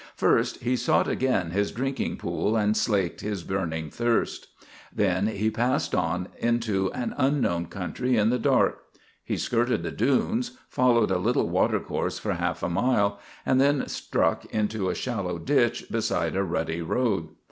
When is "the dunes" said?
9.83-10.57